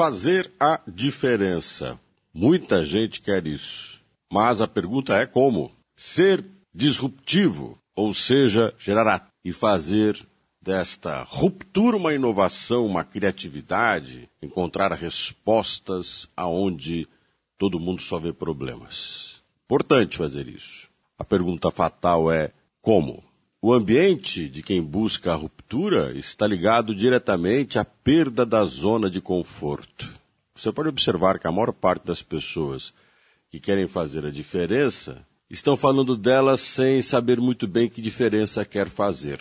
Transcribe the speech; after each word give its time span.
Fazer 0.00 0.50
a 0.58 0.80
diferença. 0.88 2.00
Muita 2.32 2.86
gente 2.86 3.20
quer 3.20 3.46
isso. 3.46 4.00
Mas 4.32 4.62
a 4.62 4.66
pergunta 4.66 5.14
é 5.14 5.26
como? 5.26 5.70
Ser 5.94 6.42
disruptivo, 6.74 7.78
ou 7.94 8.14
seja, 8.14 8.74
gerar 8.78 9.28
e 9.44 9.52
fazer 9.52 10.26
desta 10.58 11.22
ruptura 11.24 11.98
uma 11.98 12.14
inovação, 12.14 12.86
uma 12.86 13.04
criatividade, 13.04 14.26
encontrar 14.40 14.90
respostas 14.94 16.26
aonde 16.34 17.06
todo 17.58 17.78
mundo 17.78 18.00
só 18.00 18.18
vê 18.18 18.32
problemas. 18.32 19.42
Importante 19.66 20.16
fazer 20.16 20.48
isso. 20.48 20.88
A 21.18 21.24
pergunta 21.24 21.70
fatal 21.70 22.32
é 22.32 22.52
como? 22.80 23.22
O 23.62 23.74
ambiente 23.74 24.48
de 24.48 24.62
quem 24.62 24.82
busca 24.82 25.32
a 25.32 25.36
ruptura 25.36 26.16
está 26.16 26.46
ligado 26.46 26.94
diretamente 26.94 27.78
à 27.78 27.84
perda 27.84 28.46
da 28.46 28.64
zona 28.64 29.10
de 29.10 29.20
conforto. 29.20 30.08
Você 30.54 30.72
pode 30.72 30.88
observar 30.88 31.38
que 31.38 31.46
a 31.46 31.52
maior 31.52 31.70
parte 31.70 32.06
das 32.06 32.22
pessoas 32.22 32.94
que 33.50 33.60
querem 33.60 33.86
fazer 33.86 34.24
a 34.24 34.30
diferença 34.30 35.26
estão 35.50 35.76
falando 35.76 36.16
delas 36.16 36.60
sem 36.60 37.02
saber 37.02 37.38
muito 37.38 37.68
bem 37.68 37.86
que 37.86 38.00
diferença 38.00 38.64
quer 38.64 38.88
fazer. 38.88 39.38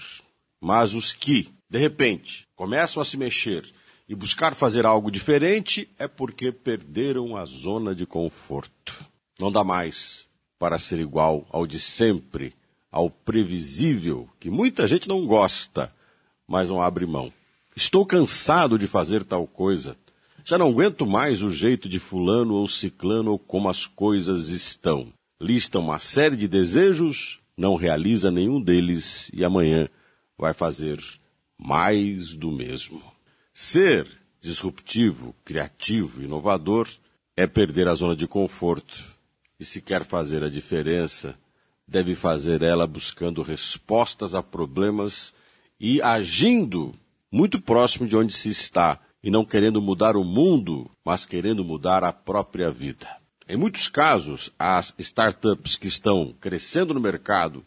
Mas 0.59 0.93
os 0.93 1.13
que, 1.13 1.53
de 1.69 1.79
repente, 1.79 2.45
começam 2.57 3.01
a 3.01 3.05
se 3.05 3.15
mexer 3.15 3.63
e 4.05 4.13
buscar 4.13 4.53
fazer 4.53 4.85
algo 4.85 5.09
diferente 5.09 5.89
é 5.97 6.09
porque 6.09 6.51
perderam 6.51 7.37
a 7.37 7.45
zona 7.45 7.95
de 7.95 8.05
conforto. 8.05 9.05
Não 9.39 9.49
dá 9.49 9.63
mais 9.63 10.27
para 10.59 10.77
ser 10.77 10.99
igual 10.99 11.47
ao 11.49 11.65
de 11.65 11.79
sempre 11.79 12.53
ao 12.91 13.09
previsível, 13.09 14.27
que 14.39 14.49
muita 14.49 14.87
gente 14.87 15.07
não 15.07 15.25
gosta, 15.25 15.93
mas 16.47 16.69
não 16.69 16.81
abre 16.81 17.05
mão. 17.05 17.31
Estou 17.75 18.05
cansado 18.05 18.77
de 18.77 18.87
fazer 18.87 19.23
tal 19.23 19.45
coisa. 19.47 19.95
Já 20.43 20.57
não 20.57 20.69
aguento 20.69 21.05
mais 21.05 21.43
o 21.43 21.51
jeito 21.51 21.87
de 21.87 21.99
fulano 21.99 22.55
ou 22.55 22.67
ciclano 22.67 23.31
ou 23.31 23.39
como 23.39 23.69
as 23.69 23.85
coisas 23.85 24.49
estão. 24.49 25.13
Lista 25.39 25.79
uma 25.79 25.99
série 25.99 26.35
de 26.35 26.47
desejos, 26.47 27.39
não 27.55 27.75
realiza 27.75 28.31
nenhum 28.31 28.59
deles 28.59 29.29
e 29.33 29.45
amanhã 29.45 29.87
vai 30.37 30.53
fazer 30.53 30.99
mais 31.57 32.33
do 32.33 32.51
mesmo. 32.51 33.01
Ser 33.53 34.09
disruptivo, 34.41 35.35
criativo, 35.43 36.23
inovador 36.23 36.87
é 37.35 37.45
perder 37.45 37.87
a 37.87 37.93
zona 37.93 38.15
de 38.15 38.25
conforto. 38.25 38.97
E 39.59 39.65
se 39.65 39.81
quer 39.81 40.05
fazer 40.05 40.43
a 40.43 40.49
diferença, 40.49 41.37
deve 41.89 42.13
fazer 42.13 42.61
ela 42.61 42.85
buscando 42.85 43.41
respostas 43.41 44.35
a 44.35 44.43
problemas 44.43 45.33
e 45.79 46.01
agindo 46.01 46.93
muito 47.31 47.59
próximo 47.59 48.07
de 48.07 48.15
onde 48.15 48.31
se 48.33 48.49
está, 48.49 48.99
e 49.23 49.31
não 49.31 49.43
querendo 49.43 49.81
mudar 49.81 50.15
o 50.15 50.23
mundo, 50.23 50.89
mas 51.03 51.25
querendo 51.25 51.63
mudar 51.63 52.03
a 52.03 52.13
própria 52.13 52.71
vida. 52.71 53.07
Em 53.47 53.57
muitos 53.57 53.87
casos, 53.87 54.51
as 54.57 54.93
startups 54.99 55.75
que 55.75 55.87
estão 55.87 56.33
crescendo 56.39 56.93
no 56.93 56.99
mercado 56.99 57.65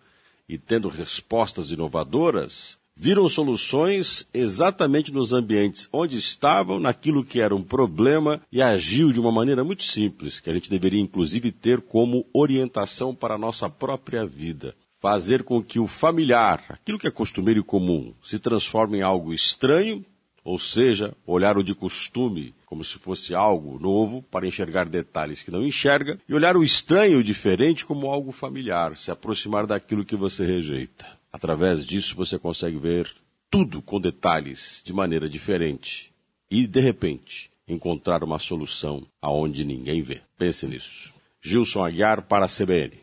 e 0.49 0.57
tendo 0.57 0.89
respostas 0.89 1.71
inovadoras 1.71 2.79
viram 3.03 3.29
soluções 3.29 4.29
exatamente 4.33 5.13
nos 5.13 5.33
ambientes 5.33 5.89
onde 5.93 6.17
estavam, 6.17 6.79
naquilo 6.79 7.25
que 7.25 7.41
era 7.41 7.53
um 7.53 7.61
problema 7.61 8.41
e 8.53 8.63
agiu 8.63 9.13
de 9.13 9.19
uma 9.19 9.33
maneira 9.33 9.65
muito 9.65 9.83
simples, 9.83 10.39
que 10.39 10.49
a 10.49 10.53
gente 10.53 10.71
deveria 10.71 11.01
inclusive 11.01 11.51
ter 11.51 11.81
como 11.81 12.25
orientação 12.33 13.13
para 13.13 13.35
a 13.35 13.39
nossa 13.39 13.69
própria 13.69 14.25
vida. 14.25 14.77
Fazer 15.01 15.43
com 15.43 15.61
que 15.61 15.81
o 15.81 15.89
familiar, 15.89 16.65
aquilo 16.69 16.97
que 16.97 17.09
é 17.09 17.11
costumeiro 17.11 17.59
e 17.59 17.65
comum, 17.65 18.15
se 18.23 18.39
transforme 18.39 18.99
em 18.99 19.03
algo 19.03 19.35
estranho, 19.35 20.07
ou 20.45 20.57
seja, 20.57 21.13
olhar 21.27 21.59
o 21.59 21.65
de 21.65 21.75
costume 21.75 22.55
como 22.67 22.85
se 22.85 22.99
fosse 22.99 23.35
algo 23.35 23.81
novo 23.81 24.23
para 24.31 24.47
enxergar 24.47 24.89
detalhes 24.89 25.43
que 25.43 25.51
não 25.51 25.65
enxerga, 25.67 26.21
e 26.29 26.35
olhar 26.35 26.57
o 26.57 26.63
estranho 26.63 27.19
e 27.19 27.25
diferente 27.25 27.85
como 27.85 28.07
algo 28.07 28.31
familiar, 28.31 28.97
se 28.97 29.11
aproximar 29.11 29.67
daquilo 29.67 30.05
que 30.05 30.15
você 30.15 30.47
rejeita. 30.47 31.21
Através 31.33 31.87
disso 31.87 32.15
você 32.15 32.39
consegue 32.39 32.77
ver 32.77 33.11
tudo 33.51 33.81
com 33.81 34.01
detalhes 34.01 34.83
de 34.85 34.93
maneira 34.93 35.29
diferente 35.29 36.13
e, 36.51 36.67
de 36.67 36.81
repente, 36.81 37.51
encontrar 37.67 38.23
uma 38.23 38.39
solução 38.39 39.07
aonde 39.21 39.65
ninguém 39.65 40.03
vê. 40.03 40.21
Pense 40.37 40.67
nisso. 40.67 41.15
Gilson 41.41 41.85
Aguiar 41.85 42.23
para 42.23 42.45
a 42.45 42.49
CBN. 42.49 43.03